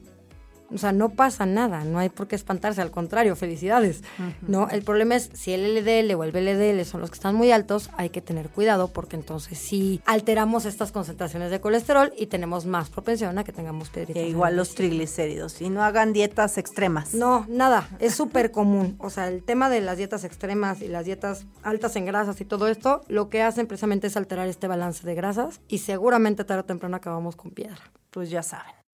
O 0.75 0.79
sea, 0.79 0.93
no 0.93 1.11
pasa 1.11 1.47
nada, 1.47 1.85
no 1.85 1.99
hay 1.99 2.09
por 2.09 2.27
qué 2.27 2.37
espantarse, 2.37 2.83
al 2.83 2.91
contrario, 2.91 3.37
felicidades. 3.37 4.03
¿no? 4.47 4.69
El 4.69 4.83
problema 4.83 5.17
es 5.17 5.31
si 5.33 5.53
el 5.53 5.75
LDL 5.75 6.15
o 6.15 6.25
el 6.25 6.33
VLDL 6.33 6.85
son 6.85 7.01
los 7.01 7.11
que 7.11 7.15
están 7.15 7.35
muy 7.35 7.53
altos, 7.53 7.91
hay 7.97 8.11
que 8.11 8.21
tener 8.21 8.49
cuidado 8.49 8.89
porque 8.89 9.17
entonces 9.17 9.59
sí 9.59 10.01
alteramos 10.07 10.65
estas 10.65 10.93
concentraciones 10.93 11.51
de 11.51 11.61
colesterol 11.61 12.13
y 12.17 12.27
tenemos 12.27 12.67
más 12.67 12.91
propensión 12.91 13.39
a 13.39 13.45
que 13.45 13.53
tengamos 13.53 13.91
piedritas. 13.91 14.23
E 14.23 14.29
igual 14.29 14.57
los 14.57 14.75
triglicéridos. 14.75 15.61
Y 15.61 15.71
no 15.71 15.83
hagan 15.83 16.13
dietas 16.13 16.59
extremas. 16.59 17.15
No, 17.15 17.47
nada, 17.49 17.89
es 17.99 18.15
súper 18.15 18.51
común. 18.51 18.97
O 18.99 19.11
sea, 19.11 19.29
el 19.29 19.43
tema 19.43 19.71
de 19.71 19.81
las 19.81 19.99
dietas 19.99 20.25
extremas 20.25 20.83
y 20.83 20.89
las 20.89 21.05
dietas 21.05 21.47
altas 21.63 21.97
en 21.97 22.07
grasas 22.07 22.41
y 22.41 22.45
todo 22.45 22.69
esto, 22.69 23.03
lo 23.09 23.29
que 23.29 23.43
hacen 23.43 23.67
precisamente 23.67 24.09
es 24.09 24.17
alterar 24.17 24.49
este 24.49 24.69
balance 24.69 25.07
de 25.07 25.15
grasas 25.15 25.61
y 25.69 25.79
seguramente 25.79 26.45
tarde 26.45 26.61
o 26.61 26.65
temprano 26.65 26.97
acabamos 26.97 27.37
con 27.37 27.51
piedra. 27.51 27.81
Pues 28.11 28.31
ya 28.31 28.43
saben. 28.43 28.86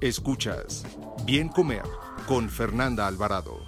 Escuchas 0.00 0.86
Bien 1.26 1.50
Comer 1.50 1.82
con 2.26 2.48
Fernanda 2.48 3.06
Alvarado. 3.06 3.59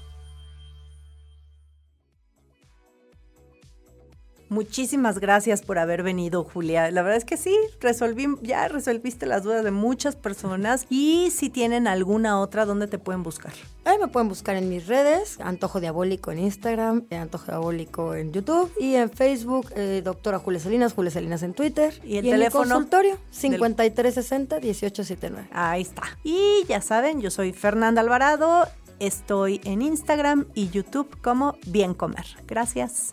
Muchísimas 4.52 5.18
gracias 5.18 5.62
por 5.62 5.78
haber 5.78 6.02
venido, 6.02 6.44
Julia. 6.44 6.90
La 6.90 7.00
verdad 7.00 7.16
es 7.16 7.24
que 7.24 7.38
sí, 7.38 7.56
resolví, 7.80 8.26
ya 8.42 8.68
resolviste 8.68 9.24
las 9.24 9.44
dudas 9.44 9.64
de 9.64 9.70
muchas 9.70 10.14
personas. 10.14 10.84
Y 10.90 11.30
si 11.30 11.48
tienen 11.48 11.86
alguna 11.86 12.38
otra, 12.38 12.66
¿dónde 12.66 12.86
te 12.86 12.98
pueden 12.98 13.22
buscar? 13.22 13.54
Ahí 13.86 13.96
me 13.98 14.08
pueden 14.08 14.28
buscar 14.28 14.56
en 14.56 14.68
mis 14.68 14.88
redes, 14.88 15.40
Antojo 15.40 15.80
Diabólico 15.80 16.32
en 16.32 16.40
Instagram, 16.40 17.06
Antojo 17.10 17.46
Diabólico 17.46 18.14
en 18.14 18.34
YouTube 18.34 18.70
y 18.78 18.96
en 18.96 19.08
Facebook, 19.08 19.72
eh, 19.74 20.02
doctora 20.04 20.38
Julia 20.38 20.60
Salinas, 20.60 20.92
Julia 20.92 21.10
Salinas 21.10 21.42
en 21.42 21.54
Twitter. 21.54 21.98
¿Y 22.04 22.18
el 22.18 22.20
en 22.20 22.24
mi 22.24 22.30
teléfono? 22.32 22.68
consultorio, 22.68 23.16
5360-1879. 23.32 25.48
Ahí 25.50 25.80
está. 25.80 26.02
Y 26.24 26.66
ya 26.68 26.82
saben, 26.82 27.22
yo 27.22 27.30
soy 27.30 27.54
Fernanda 27.54 28.02
Alvarado. 28.02 28.68
Estoy 28.98 29.62
en 29.64 29.80
Instagram 29.80 30.44
y 30.54 30.68
YouTube 30.68 31.08
como 31.22 31.56
Bien 31.64 31.94
Comer. 31.94 32.26
Gracias. 32.46 33.12